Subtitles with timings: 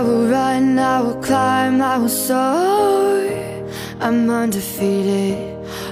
[0.00, 3.20] I will run, I will climb, I will soar.
[4.00, 5.36] I'm undefeated.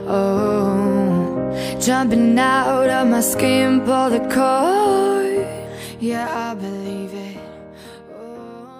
[0.08, 5.44] Oh, jumping out of my skin, pull the cord.
[6.00, 7.36] Yeah, I believe it.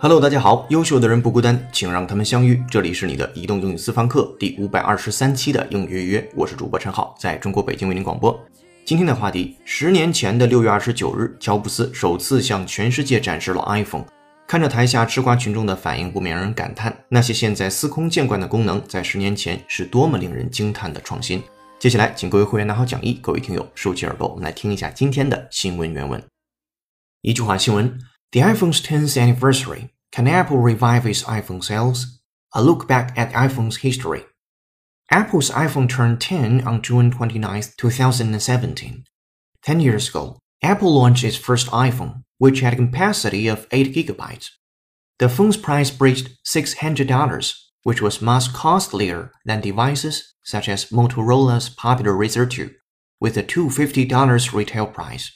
[0.01, 2.65] Hello，大家好，优秀的人不孤单，请让他们相遇。
[2.71, 8.35] 这里是你的移动英语私房课第五百二十三期的英语约约，我是主播陈浩，在中国北京为您广播。
[8.87, 14.07] 今天的话题：十年前的六月二十九日，乔布斯首次向全世界展示了 iPhone。
[14.48, 21.44] 看着台下吃瓜群众的反应，不免让人感叹，那些现在司空见惯的功能，在十年前是多么令人惊叹的创新。
[21.80, 26.24] 接下来，请各位会员拿好讲义，各位听友竖起耳朵，我们来听一下今天的新闻原文。
[27.22, 28.00] 一句话新闻：
[28.32, 29.90] The iPhone's 10th anniversary.
[30.12, 32.04] Can Apple revive its iPhone sales?
[32.52, 34.26] A look back at iPhone's history.
[35.10, 39.04] Apple's iPhone turned 10 on June 29, 2017.
[39.64, 44.51] 10 years ago, Apple launched its first iPhone, which had a capacity of 8 gigabytes.
[45.19, 52.13] The phone's price breached $600, which was much costlier than devices such as Motorola's popular
[52.13, 52.71] Razr 2,
[53.21, 55.33] with a $250 retail price.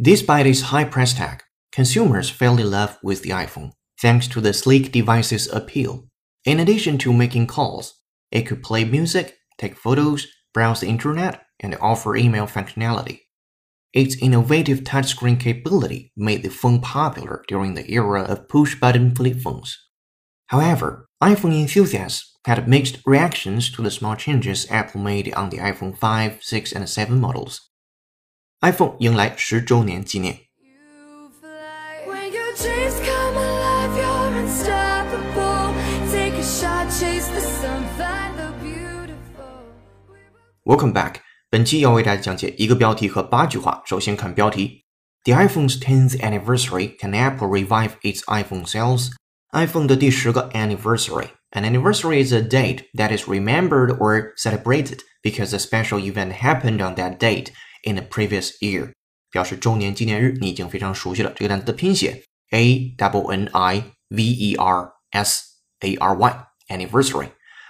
[0.00, 4.52] Despite its high price tag, consumers fell in love with the iPhone thanks to the
[4.52, 6.08] sleek device's appeal.
[6.44, 8.00] In addition to making calls,
[8.32, 13.20] it could play music, take photos, browse the internet, and offer email functionality.
[13.93, 19.77] Its innovative touchscreen capability made the phone popular during the era of push-button flip phones.
[20.47, 25.97] However, iPhone enthusiasts had mixed reactions to the small changes Apple made on the iPhone
[25.97, 27.59] 5, 6, and 7 models.
[28.61, 30.39] iPhone 迎来十周年纪念。
[32.07, 35.73] When your dreams come alive, you're unstoppable.
[36.11, 39.45] Take a shot, chase the sun, find the beautiful.
[40.63, 41.21] Welcome back。
[41.51, 43.81] 本期要为大家讲解一个标题和八句话。
[43.85, 44.83] 首先看标题：
[45.23, 49.11] The iPhone's 10th anniversary can Apple revive its iPhone sales?
[49.51, 51.29] iPhone 的第十个 anniversary.
[51.51, 56.81] An anniversary is a date that is remembered or celebrated because a special event happened
[56.81, 57.51] on that date
[57.83, 58.91] in the previous year.
[59.31, 61.31] 表示周年纪念日，你已经非常熟悉了。
[61.35, 65.43] 这个单词的拼写 a double n i v e r s
[65.79, 67.29] a r y anniversary。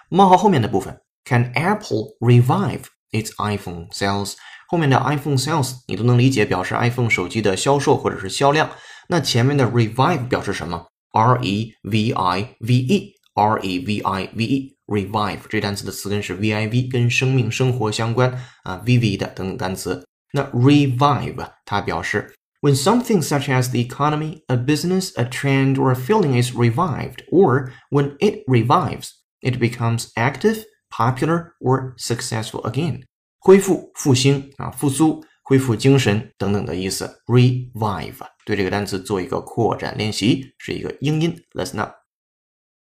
[0.09, 4.33] 冒号后面的部分 Can Apple revive its iPhone sales？
[4.69, 8.69] 后面的 iPhone sales 你都能理解，表示 iPhone 手机的销售或者是销量。
[9.07, 10.87] 那前面的 revive 表示什么？
[11.13, 18.29] R e v i v e，R e v i v e，revive 这单词的词根是 v i v，跟生命、生活相关
[18.63, 20.05] 啊，vivid 等等单词。
[20.33, 26.39] 那 revive 它表示 when something such as the economy, a business, a trend, or a feeling
[26.39, 33.03] is revived, or when it revives, it becomes active, popular, or successful again.
[33.39, 37.21] 恢复、复兴啊，复苏、恢复精神等等的意思。
[37.27, 41.43] revive 对这个单词做一个扩展练习，是一个英音。
[41.53, 41.95] Listen up.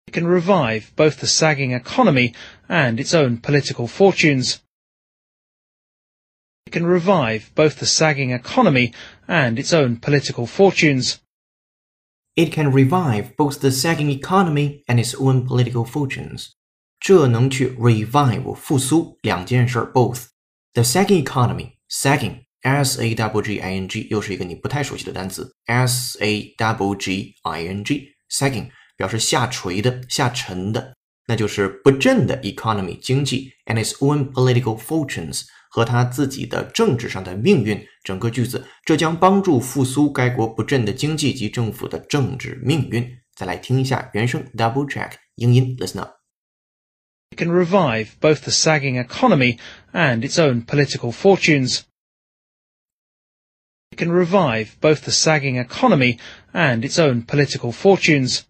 [0.06, 2.34] It can revive both the sagging economy
[2.68, 4.60] and its own political fortunes.
[6.66, 8.94] It can revive both the sagging economy
[9.28, 11.18] and its own political fortunes.
[12.36, 16.56] It can revive both the sagging economy and its own political fortunes.
[17.03, 20.27] 这能去 revive 复苏两件事儿 both。
[20.73, 27.35] The sagging economy sagging s a w g i n g 又是一个你不太熟悉的单词 s a w g
[27.43, 30.95] i n g sagging 表示下垂的、下沉的，
[31.27, 37.85] 那就是不振的 economy 经济 and its own political fortunes 和他自己的政治上的命运。
[38.05, 43.05] 整个句子，这将帮助复苏该国不振的经济及政府的政治命运。
[43.35, 46.22] 再来听一下原声 double check 英音 listen up。
[47.32, 49.58] It can revive both the sagging economy
[49.92, 51.84] and its own political fortunes.
[53.92, 56.18] It can revive both the sagging economy
[56.52, 58.42] and its own political fortunes.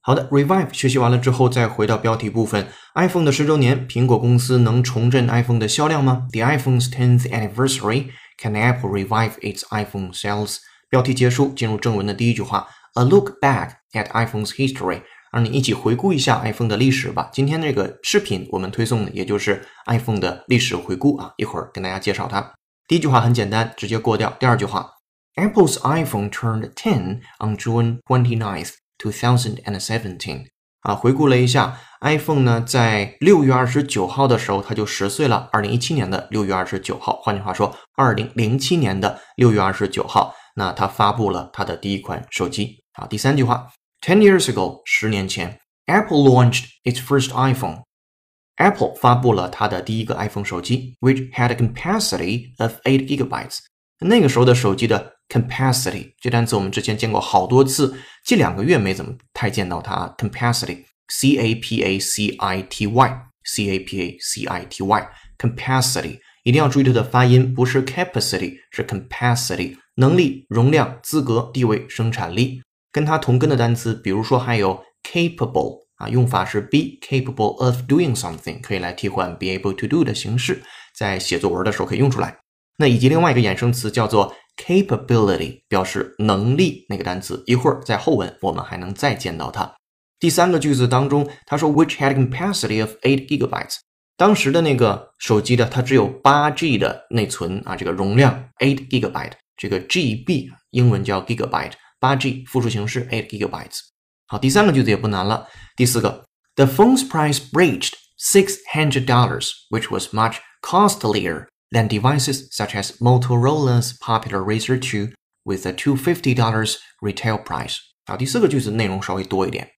[0.00, 2.68] 好的，revive 学习完了之后，再回到标题部分。
[2.94, 6.28] iPhone 的十周年，苹果公司能重振 iPhone 的销量吗？
[6.32, 10.58] The iPhone's 10th anniversary can Apple revive its iPhone sales？
[10.88, 15.02] 标题结束，进入正文的第一句话：A look back at iPhone's history。
[15.37, 17.29] 让你一起回顾一下 iPhone 的历史吧。
[17.31, 22.55] 今天这个视频我们推送的也就是 iPhone 的历史回顾啊，一会儿跟大家介绍它。
[22.87, 24.35] 第一句话很简单，直接过掉。
[24.39, 24.89] 第二句话
[25.35, 30.45] ：Apple's iPhone turned 10 on June 29th, 2017。
[30.81, 35.49] 啊，回顾了一下 iPhone 呢，在六月二十九号的时候，它就十岁了。
[35.51, 42.83] 二零一七年的六月二十九号，换句话说，二零零七年的六月二十九号，那它发布了它的第一款手机。
[42.93, 43.67] 好，第三句话。
[44.06, 53.58] Ten years ago，十年前，Apple launched its first iPhone。Apple 发布了它的第一个 iPhone 手机，which had a capacity of eight gigabytes。
[54.00, 57.94] 那个时候的手机的 capacity 这单词我们之前见过好多次，
[58.24, 60.12] 近两个月没怎么太见到它。
[60.18, 67.84] capacity，c a p a c i t y，c a p a c i t y，capacity 一定要注意它的发音，不是
[67.84, 72.60] capacity，是 capacity，能力、容量、资格、地位、生产力。
[72.97, 80.63] 跟它同根的单词，比如说还有 capable 啊，用法是 be capable of doing something，可以来替换 be able to do 的形式，
[80.97, 82.35] 在写作文的时候可以用出来。
[82.79, 84.33] 那以及另外一个衍生词叫做
[84.65, 89.71] capability，表示能力那个单词，一会儿在后文我们还能再见到它。
[90.19, 93.75] 第三个句子当中，他说 which had capacity of eight gigabytes，
[94.17, 103.78] 当时的那个手机的它只有八 G 的内存啊，这个容量 eight gigabyte，这个 GB 英文叫 gigabyte，八 G 复数形式 eight gigabytes。
[104.26, 106.24] 好，第三个句子也不难了，第四个，
[106.56, 114.78] the phone's price breached six hundred dollars，which was much costlier。than devices such as Motorola's popular Razr
[114.78, 117.78] 2 with a $250 retail price。
[118.04, 119.70] 啊，第四个句子内容稍微多一点。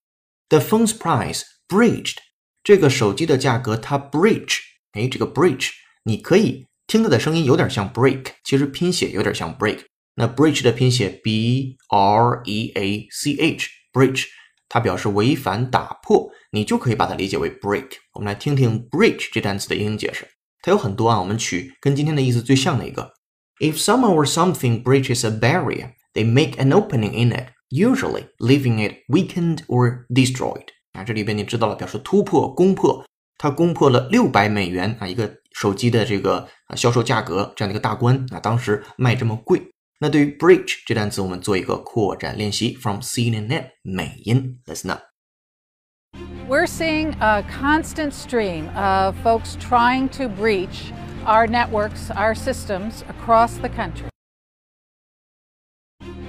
[0.49, 2.16] The phone's price breached，
[2.64, 4.56] 这个手机的价格它 breach，
[4.93, 5.70] 哎，这个 breach
[6.02, 9.84] 你可以听它的声音有点像 break，其实拼写有点像 break。
[10.15, 14.25] 那 breach 的拼写 b r e a c h，breach
[14.67, 17.89] 它表示违反、打破，你就可以把它理解为 break。
[18.13, 20.27] 我们来听听 breach 这单词的英语解释。
[20.61, 23.13] 它有很多啊，我们取跟今天的意思最像的一个。
[23.59, 29.03] If someone or something breaches a barrier, they make an opening in it, usually leaving it
[29.07, 30.67] weakened or destroyed。
[30.94, 33.05] 啊，这里边你知道了，表示突破、攻破。
[33.38, 39.62] 它攻破了六百美元啊，一个手机的这个销售价格这样的一个大关啊，当时卖这么贵。
[40.00, 50.93] 那对于 breach 这单词，我们做一个扩展练习，from CNN 美音，listen up。We're seeing a constant stream of folks trying to breach
[51.25, 54.11] our networks, our systems across the country.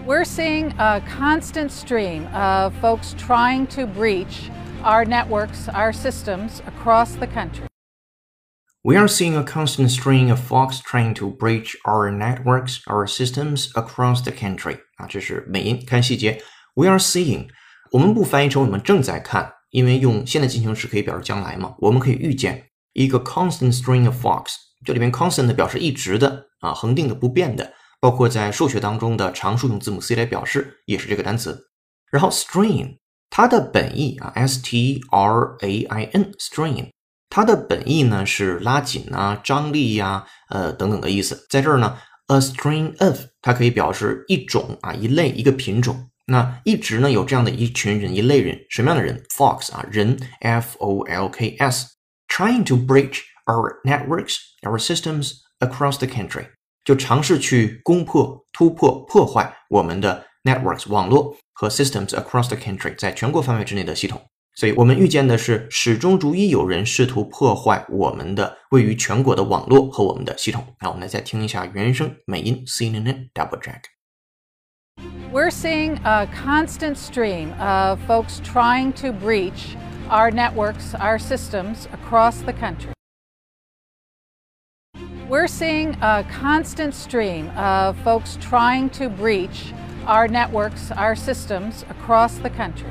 [0.06, 4.50] We're seeing a constant stream of folks trying to breach
[4.84, 7.68] our networks, our systems across the country.
[8.83, 13.71] We are seeing a constant string of fox trying to breach our networks, our systems
[13.75, 14.79] across the country.
[14.97, 16.43] 啊，这是美音，看细节。
[16.75, 17.49] We are seeing，
[17.93, 24.55] 我们不翻译成我们正在看，因为用现在进行时可以表示将来嘛，我们可以预见一个 constant string of fox，
[24.87, 31.69] 这里边 constant 表示一直的啊，恒定的、不变的，包括在数学当中的常数用字母 c 来表示，也是这个单词。
[32.11, 32.97] 然后 string
[33.29, 36.89] 它的本意啊，s t r a i n string
[37.31, 41.47] 它的本意呢是拉紧啊、张力呀、呃等等的意思。
[41.49, 41.97] 在这儿呢
[42.27, 46.11] ，a string of 它可以表示一种啊、一类、一个品种。
[46.27, 56.47] 那一直呢有这样的一群人一类人，什么样的人？Fox 啊，人 F O L K S，trying to breach our networks, our systems across the country，
[56.85, 64.21] 就尝试去攻破、突破、破坏我们的 networks 网络和 systems across the country，在全国范围之内的系统。
[64.60, 70.66] 所以我们预见的是，始终如一有人试图破坏我们的位于全国的网络和我们的系统。
[70.80, 79.76] 那我们来再听一下原声美音 CNN double check。We're seeing a constant stream of folks trying to breach
[80.10, 82.94] our networks, our systems across the country.
[85.28, 89.74] We're seeing a constant stream of folks trying to breach
[90.08, 92.89] our networks, our systems across the country.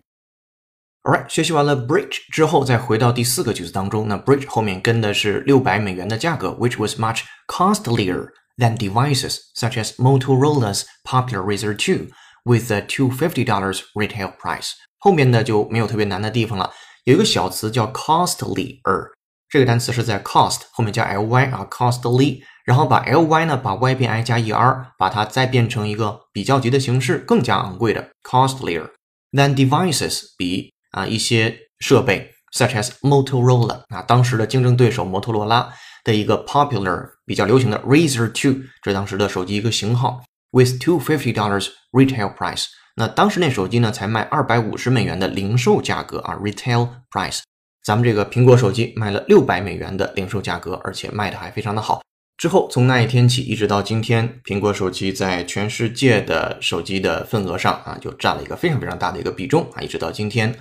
[1.02, 4.08] Alright，学习完了 bridge 之后，再回到第四个句子当中。
[4.08, 12.08] 那 bridge 后面跟的是六百美元的价格，which was much costlier than devices such as Motorola's popular Razr 2
[12.44, 14.70] with a two fifty dollars retail price。
[14.98, 16.72] 后面的就没有特别难的地方了。
[17.04, 19.10] 有一个小词叫 costlier，
[19.50, 28.88] 这个单词是在 cost 后面加 ly 啊，costly，然后把 ly 呢把 y 变 i 加 er，把它再变成一个比较级的形式，更加昂贵的 costlier
[29.32, 40.21] than devices 比 啊一些设备 such as Motorola 啊当时的竞争对手摩托罗拉的一个 popular 比较流行的 Razr 2，这当时的手机一个型号。
[40.51, 42.65] with two fifty dollars retail price。
[42.95, 47.41] 那当时那手机呢，才卖二百五十美元的零售价格啊，retail price。
[47.83, 52.01] 咱们这个苹果手机卖了六百美元的零售价格，而且卖的还非常的好。
[52.37, 60.57] 之后从那一天起，一直到今天，苹果手机在全世界的手机的份额上啊，就占了一个非常非常大的一个比重啊，一直到今天。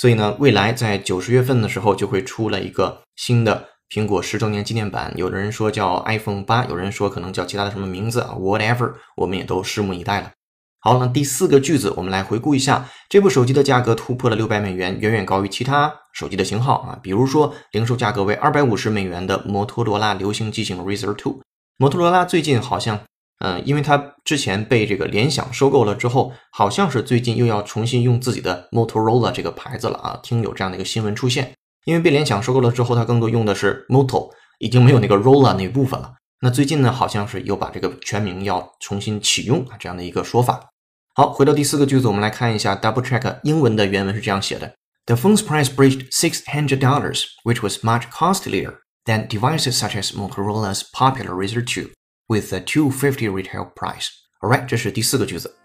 [0.00, 3.68] 所以呢，未来在九十月份的时候，就会出了一个新的。
[3.90, 10.30] 苹果十周年纪念版，有的人说叫 iPhone 八，有人说可能叫其他的什么名字啊，whatever，我们也都拭目以待了。
[10.78, 21.42] 好，那第四个句子，我们来回顾一下，这部手机的价格突破了六百美元，远远高于其他手机的型号啊，比如说零售价格为二百五十美元的摩托罗拉流行机型 Razr Two。
[21.76, 23.00] 摩托罗拉最近好像
[23.40, 31.52] 嗯，因为它之前被这个联想收购了之后，好像是最近又要重新用自己的 Motorola 这个牌子了啊，听有这样的一个新闻出现。
[31.86, 36.12] 因为被联想收购了之后，它更多用的是 Moto，已经没有那个 Rolla 那部分了。
[36.42, 40.68] 那最近呢，好像是又把这个全名要重新启用啊，这样的一个说法。
[41.14, 44.74] 好，回到第四个句子，我们来看一下 Double Check 英文的原文是这样写的
[45.06, 48.74] ：The phone's price breached six hundred dollars, which was much costlier
[49.06, 51.90] than devices such as Motorola's popular Razr 2,
[52.29, 54.09] with a two fifty retail price.
[54.41, 55.55] Alright，这是第四个句子。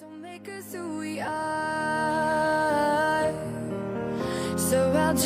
[0.00, 3.32] Don't make us who we are.
[4.56, 5.16] So I'll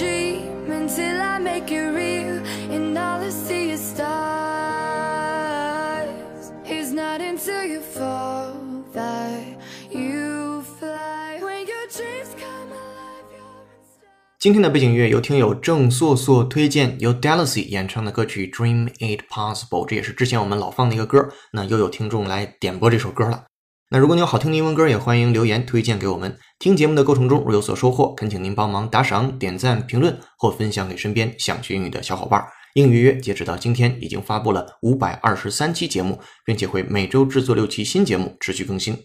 [14.39, 21.27] 今天的背景音乐由听友郑硕硕推荐，由 Delacy 演唱的歌曲《Dream It Possible》，这也是之前我们老放的一个歌。
[21.51, 23.43] 那又有听众来点播这首歌了。
[23.89, 26.37] 那如果你有好听的英文歌，也欢迎留言推荐给我们。
[26.57, 32.41] 听节目的过程中，若有所收获，恳请您帮忙打赏、点赞、评论或分享给身边想学英语的小伙伴。
[32.75, 38.97] 英语约截止到今天已经发布了五百二十三期节目，并且会每周制作六期新节目，持续更新。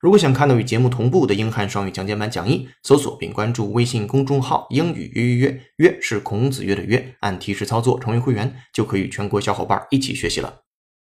[0.00, 10.60] 如果想看到与节目同步的英汉双语讲解版讲义，搜索并关注微信公众号“英语约约约”，约是孔子约的约，按提示操作成为会员，就可以与全国小伙伴一起学习了。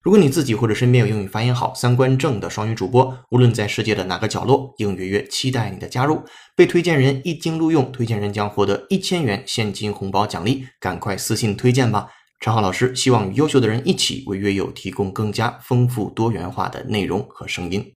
[0.03, 6.23] 如果你自己或者身边有英语发音好、三观正的双语主播，无论在世界的哪个角落，英语约约期待你的加入。
[6.55, 12.09] 被推荐人一经录用，推荐人将获得一千元现金红包奖励，赶快私信推荐吧。
[12.39, 17.94] 陈浩老师希望与优秀的人一起为约友提供更加丰富多元化的内容和声音。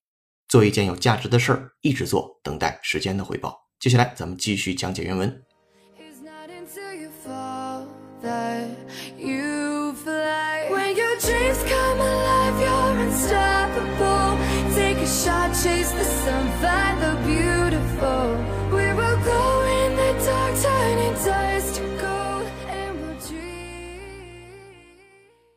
[0.48, 3.54] 做一件有价值的事儿，一直做，等待时间的回报。
[3.78, 5.42] 接下来咱们继续讲解原文。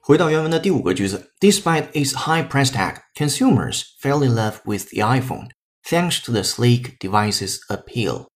[0.01, 5.49] 回到原文的第五个句子，Despite its high price tag, consumers fell in love with the iPhone
[5.85, 8.27] thanks to the sleek device's appeal.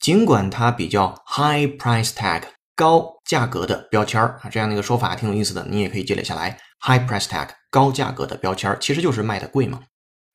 [0.00, 2.42] 尽管它比较 high price tag
[2.74, 6.58] 高价格的标签儿啊，这样的一个说法还挺有意思的，你也可以积累下来。
[6.80, 9.80] high price tag 高价格的标签儿其实就是卖的贵嘛。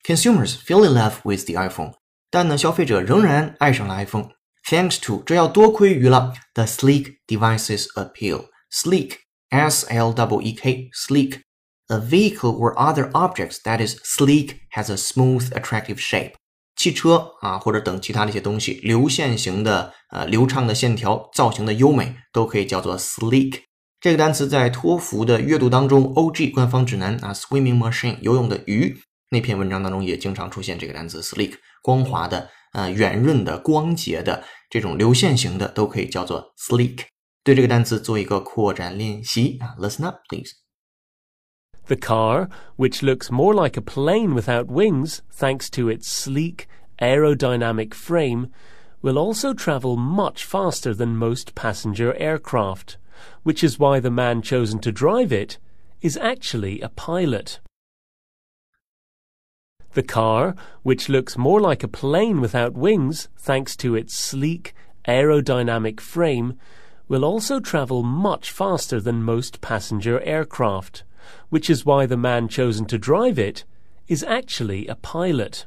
[0.04, 1.92] Consumers fell in love with the iPhone，
[2.30, 9.16] 但呢，消费者仍然爱上了 iPhone。Thanks to 这要多亏于了 the sleek device's appeal。sleek
[9.51, 11.41] S L E E K sleek
[11.87, 16.31] a vehicle or other objects that is sleek has a smooth, attractive shape.
[16.75, 23.59] 汽车啊，或者等其他的一些东西，流线型的、呃流畅的线条、造型的优美，都可以叫做 sleek。
[23.99, 28.97] 这个单词在托福的阅读当中，OG 官方指南啊，swimming machine 游泳的鱼
[29.29, 37.01] 那篇文章当中也经常出现这个单词 sleek，光滑的、呃圆润的、光洁的这种流线型的都可以叫做 sleek。
[37.44, 40.50] 对这个单词做一个扩展练习啊，listen up please。
[41.86, 46.66] The car, which looks more like a plane without wings thanks to its sleek,
[46.98, 48.48] aerodynamic frame,
[49.02, 52.98] will also travel much faster than most passenger aircraft,
[53.44, 55.58] which is why the man chosen to drive it
[56.00, 57.60] is actually a pilot.
[59.92, 64.74] The car, which looks more like a plane without wings thanks to its sleek,
[65.06, 66.58] aerodynamic frame,
[67.10, 71.04] will also travel much faster than most passenger aircraft,
[71.50, 73.64] which is why the man chosen to drive it
[74.08, 75.66] is actually a pilot.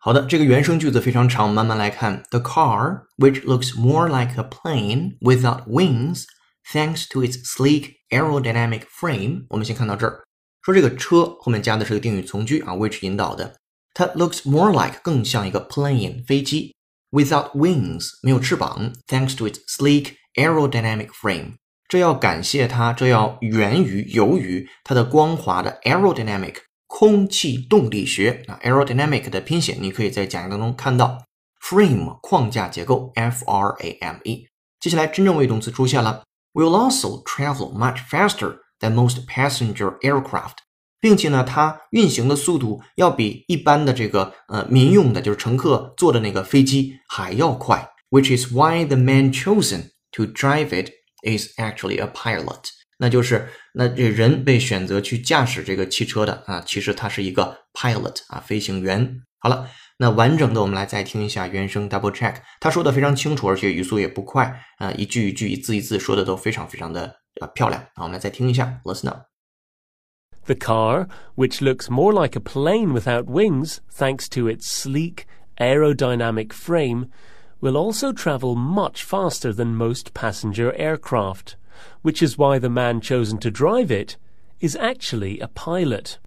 [0.00, 2.22] 好的，这个原声句子非常长，慢慢来看。
[2.30, 6.24] The car, which looks more like a plane without wings,
[6.72, 9.46] thanks to its sleek aerodynamic frame。
[9.50, 10.22] 我们先看到这儿，
[10.62, 13.56] 说这个车后面加的是个定语从句啊，which 引导的，
[13.92, 16.74] 它 looks more like 更像一个 plane 飞机
[17.13, 21.53] ，without wings 没有翅膀，thanks to its sleek aerodynamic frame。
[21.87, 26.55] 这要感谢它，这要源于由于它的光滑的 aerodynamic
[26.87, 31.23] 空气动力学啊，aerodynamic 的拼写你可以在讲义当中看到
[31.61, 34.47] ，frame 框架结构 F R A M E。
[34.79, 40.62] 接下来真正谓语动词出现了，will also travel much faster than most passenger aircraft，
[41.03, 50.91] 并且呢，它运行的速度要比一般的这个呃民用的，就是乘客坐的那个飞机还要快，which is why the man chosen to drive it
[51.23, 52.69] is actually a pilot。
[52.99, 59.19] 那就是那这人被选择去驾驶这个汽车的啊，其实他是一个 pilot 啊，飞行员。
[59.39, 59.67] 好了，
[59.97, 68.03] 那完整的我们来再听一下原声 double check，他说的非常清楚，而且语速也不快啊，一句一句、一字一字说的都非常非常的呃漂亮啊。
[68.03, 69.32] 我们来再听一下，listen up。
[70.45, 75.25] The car, which looks more like a plane without wings thanks to its sleek,
[75.59, 77.09] aerodynamic frame,
[77.61, 81.55] will also travel much faster than most passenger aircraft,
[82.01, 84.17] which is why the man chosen to drive it
[84.59, 86.19] is actually a pilot.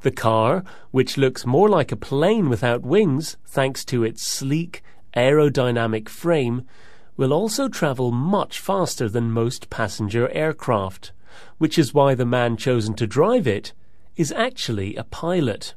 [0.00, 4.82] The car, which looks more like a plane without wings thanks to its sleek,
[5.14, 6.64] aerodynamic frame,
[7.18, 11.12] will also travel much faster than most passenger aircraft,
[11.58, 13.72] which is why the man chosen to drive it
[14.16, 15.70] is actually a pilot.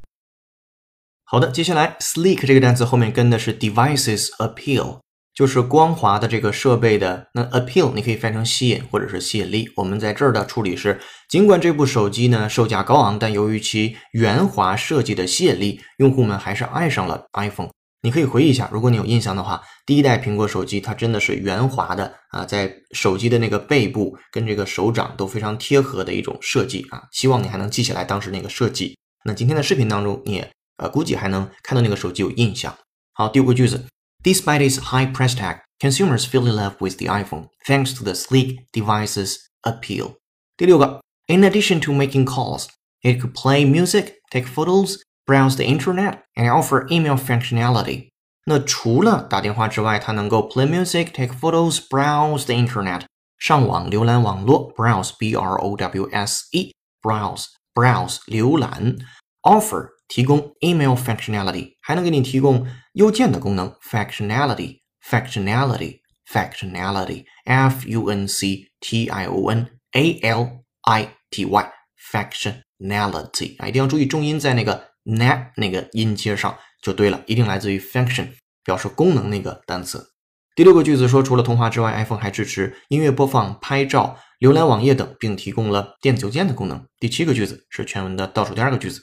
[1.24, 5.00] 好的，接下来 sleek 这个单词后面跟的是 devices appeal，
[5.34, 9.72] 就是光滑的这个设备的那 appeal，你可以翻成吸引或者是吸引力。
[9.78, 11.00] 我们在这儿的处理是，
[11.30, 17.70] 尽管这部手机呢售价高昂，但由于其圆滑设计的吸引力，用户们还是爱上了 iPhone。
[18.04, 27.04] 你可以回忆一下，如果你有印象的话，第一代苹果手机它真的是圆滑的啊，在手机的那个背部跟这个手掌都非常贴合的一种设计啊。
[27.12, 28.98] 希望你还能记起来当时那个设计。
[29.24, 32.76] 那今天的视频当中，你也呃估计还能看到那个手机有印象。
[33.14, 33.86] 好，第五个句子
[34.24, 38.66] ，Despite its high price tag, consumers fell in love with the iPhone thanks to the sleek
[38.72, 40.16] device's appeal。
[40.58, 42.66] 第六个，In addition to making calls,
[43.04, 44.96] it could play music, take photos
[45.31, 48.11] browse the internet and offer email functionality。
[48.45, 53.03] 那除了打电话之外，它能够 play music, take photos, browse the internet，
[53.39, 56.73] 上网浏览网络，browse b r o w s e
[57.03, 58.97] browse browse 浏览，
[59.43, 65.99] offer 提供 email functionality，还能给你提供邮件的功能 functionality functionality
[66.31, 71.73] functionality f u n c t i o n a l i t y
[72.13, 78.29] functionality 啊，一定要注意重音在那个 na 那个音阶上就对了，一定来自于 function，
[78.65, 80.09] 表示功能那个单词。
[80.55, 86.83] 第六个句子说，除了通话之外，iPhone 还支持音乐播放、拍照、浏览网页等，并提供了电子邮件的功能。
[86.99, 89.03] 第七个句子是全文的倒数第二个句子，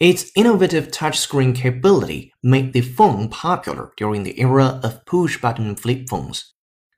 [0.00, 6.40] Its innovative touchscreen capability made the phone popular during the era of push-button flip phones。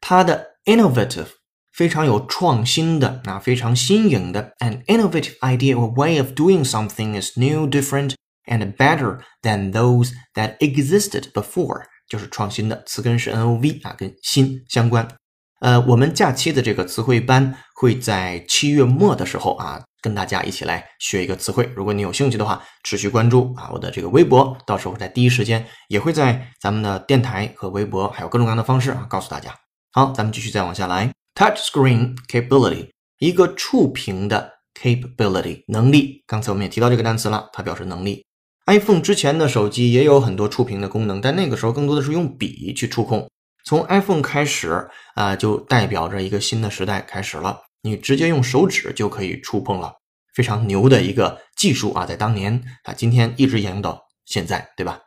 [0.00, 1.26] 它的 innovative
[1.72, 8.14] 非常有创新的，那非常新颖的，an innovative idea or way of doing something is new, different
[8.47, 15.07] and better than those that existed before，就是创新的词根是 n o v 啊，跟新相关。
[15.59, 21.67] 呃，我们假期的这个词汇班会在七月末的时候啊，跟大家一起来学一个词汇。
[21.75, 29.51] 如果你有兴趣的话，持续关注啊我的这个微博，到时候在第一时间也会在咱们的电台和微博，还有各种各样的方式啊告诉大家。
[29.91, 36.23] 好，咱们继续再往下来，touch screen capability，一个触屏的 capability 能力。
[36.27, 38.26] 刚才我们也提到这个单词了，它表示能力。
[38.67, 43.29] iPhone 之前的手机也有很多触屏的功能，但那个时候更多的是用笔去触控。
[43.65, 47.61] 从 iPhone 开始啊，就代表着一个新的时代开始了。
[47.81, 49.93] 你直接用手指就可以触碰了，
[50.33, 54.99] 非常牛的一个技术啊，在当年啊，今天一直沿用到现在，对吧？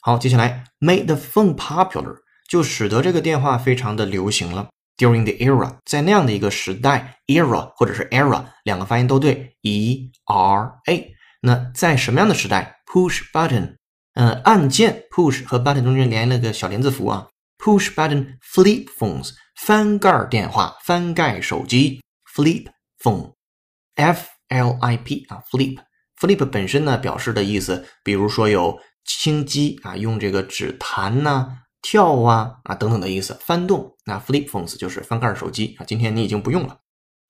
[0.00, 2.14] 好，接下来 made the phone popular
[2.48, 4.68] 就使得这个电话非常的流行了。
[4.96, 11.14] During the era，在那样的一个时代，era 或者是 era 两个发音都对，e r a。
[11.40, 13.76] 那在什么样的时代？Push button，
[14.14, 17.28] 嗯，按键 push 和 button 中间连了个小连字符啊。
[17.58, 22.00] Push button flip phones，翻盖电话、翻盖手机。
[22.34, 22.66] Flip
[23.02, 33.96] phone，F L I P 啊，flip，flip 本身呢表示的意思，比如说有轻击啊，用这个指弹呐、跳啊啊等等的意思，翻动。
[34.04, 36.78] 那 flip phones 就是翻盖手机啊，今天你已经不用了。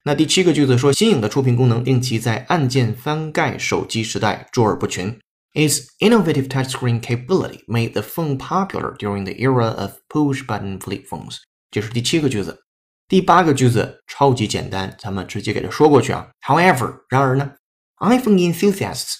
[0.03, 5.19] 那第七个句子说，新颖的触屏功能令其在按键翻盖手机时代卓尔不群。
[5.54, 11.38] Its innovative touchscreen capability made the phone popular during the era of push-button flip phones。
[11.70, 12.64] 这是第七个句子。
[13.06, 16.28] 第八个句子超级简单，咱们直接给它说过去啊。
[16.40, 17.52] However，然而呢，
[18.00, 19.14] iPhone enthusiasts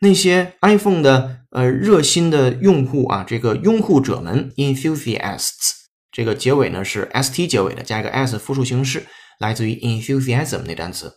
[0.00, 5.72] 那些 iPhone 的呃热心的用户啊，这个拥护者们 enthusiasts
[6.12, 9.06] 这个结尾呢是 st 结尾的，加一个 s 复数形式，
[9.38, 11.14] 来自于 enthusiasm 那单词。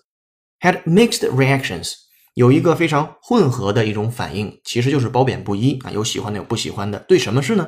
[0.61, 1.93] Had mixed reactions。
[2.36, 6.98] 有一个非常混合的一种反应，其实就是褒贬不一啊，有喜欢的，有不喜欢的。
[7.08, 7.66] 对什么事呢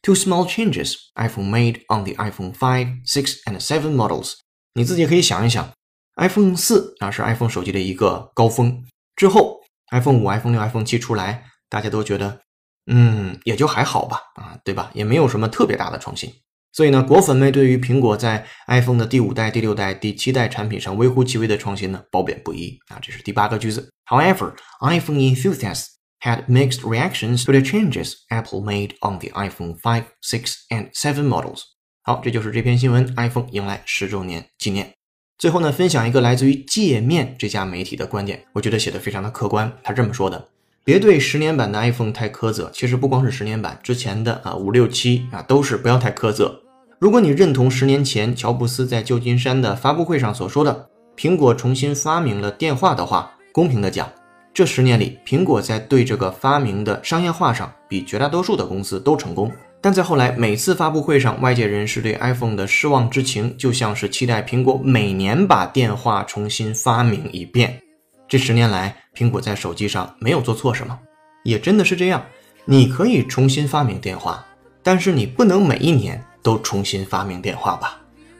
[0.00, 4.32] ？Two small changes iPhone made on the iPhone 5, 6 and 7 models。
[4.72, 5.70] 你自己可以想一想
[6.16, 8.82] ，iPhone 四啊是 iPhone 手机的一个高峰，
[9.14, 12.40] 之后 iPhone 五、iPhone 六、iPhone 七出来，大家都觉得，
[12.86, 14.90] 嗯，也就还好吧，啊，对吧？
[14.94, 16.32] 也没有什么特别大的创新。
[16.78, 23.00] 所以呢，果粉们对于苹果在 iPhone 的第五代、第六代、第七代产品上微乎其微的创新呢，褒贬不一啊。
[23.02, 23.90] 这是第八个句子。
[24.06, 25.86] However, iPhone enthusiasts
[26.20, 31.26] had mixed reactions to the changes Apple made on the iPhone 5, 6 and 7
[31.26, 31.62] models。
[32.04, 34.92] 好，这就是这篇新闻，iPhone 迎来十周年纪念。
[35.36, 39.72] 最后呢，分享一个来自于界面这家媒体的观点，我觉得写的非常的客观。
[39.82, 40.48] 他这么说的：
[40.84, 46.62] 别对十年版的 iPhone 太苛责，其实不光是十年版，之前的啊五六七啊都是不要太苛责。
[47.00, 54.10] 如果你认同十年前乔布斯在旧金山的发布会上所说的，苹果重新发明了电话的话，公平的讲，
[54.52, 59.48] 这十年里，苹果在对这个发明的商业化上，比绝大多数的公司都成功。
[59.80, 67.80] 但在后来每次发布会上，外界人士对 iPhone 的失望之情，就像是期待苹果每年把电话重新发明一遍。
[68.26, 70.98] 这十年来，苹果在手机上没有做错什么，
[71.44, 72.20] 也真的是这样。
[72.64, 74.44] 你可以重新发明电话，
[74.82, 77.98] 但是你不能每一年都重新发明电话吧？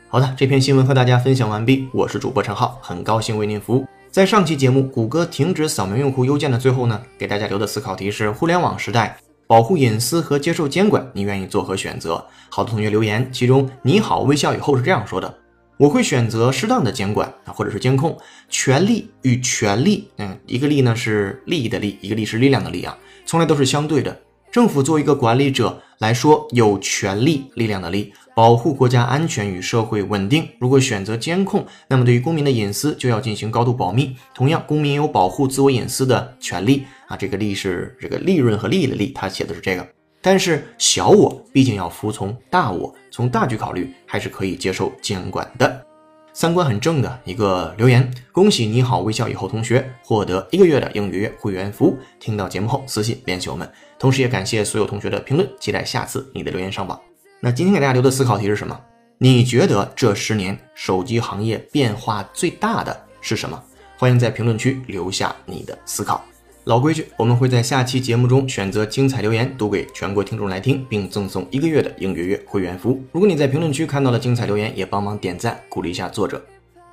[0.08, 1.88] 好的，这篇新闻和大家分享完毕。
[1.92, 3.86] 我是主播陈浩，很高兴为您服务。
[4.10, 9.18] 在上期节目谷歌停止扫描用户邮件的最后呢，给大家留的思考题是：互联网时代。
[9.46, 12.22] 保护隐私和接受监管，你愿意做何选择？
[12.50, 15.34] 好多同学留言，其中你好微笑以后是这样说的：
[15.78, 18.14] 我会选择适当的监管啊，或者是监控。
[18.50, 24.14] 权利与权利，嗯，一个利呢是利益的利，一个利是力量的利啊，从来都是相对的。
[24.52, 28.12] 政府作为一个管理者来说，有权利力量的力。
[28.34, 30.48] 保护国家安全与社会稳定。
[30.60, 34.14] 如果选择监控，那么对于公民的隐私就要进行高度保密。
[34.32, 37.16] 同样，公民有保护自我隐私的权利啊。
[37.16, 39.84] 这个利是这个利润和利益的利，他写的是这个。
[40.20, 45.84] 但是小我毕竟要服从大我，从大局考虑，还是可以接受监管的。
[46.32, 51.98] 三观很正的一个留言，恭喜你好微笑以后同学获得一个月的英语会员服务。
[52.20, 57.00] 听到节目后私信联系我们，同时也感谢所有同学的评论，期待下次你的留言上榜。
[57.40, 58.78] 那今天给大家留的思考题是什么？
[59.18, 63.60] 你觉得这十年手机行业变化最大的是什么？
[63.96, 66.24] 欢迎在评论区留下你的思考。
[66.64, 73.02] 老规矩，我们会在下期节目中选择精彩留言读给全国听众来听，并赠送一个月的应月月会员服务。
[73.10, 76.44] 如果你在评论区看到了精彩留言，也帮忙点赞鼓励一下作者。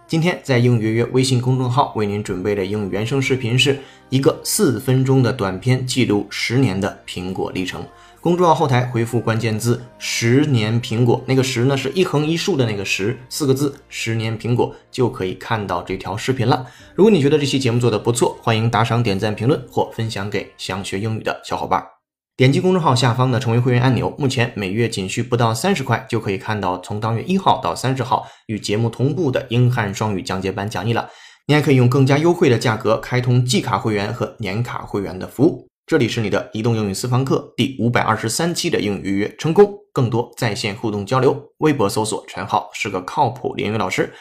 [0.08, 7.84] 今天在应约约微信公众号为您准备的英语原声视频是一个四分钟的短片，记录十年的苹果历程。
[8.22, 16.68] 公众号后台回复关键字“十年苹果”，那个“十”呢是一横一竖的那个“十”，四个字“十年苹果”就可以看到这条视频了。
[16.94, 21.95] 如果你觉得这期节目做的不错，欢迎打赏、点赞、评论或分享给想学英语的小伙伴。
[22.38, 31.10] 点击公众号下方的成为会员按钮，目前每月仅需不到三十块，就可以看到从当月一号到三十号与节目同步的英汉双语讲解版讲义了。
[31.48, 35.66] 你还可以用更加优惠的价格开通季卡会员和年卡会员的服务。
[35.86, 44.14] 这里是你的移动英语私房课第五百二十三期的英语预约成功，更多在线互动交流，微博搜索陈浩是个靠谱英语老师。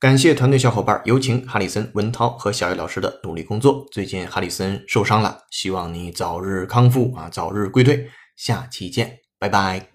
[0.00, 3.86] 感谢团队小伙伴，有请哈里森、文涛和小叶老师的努力工作。
[3.92, 8.08] 最近哈里森受伤了，希望你早日康复啊，早日归队。
[8.34, 9.89] 下期见，拜拜。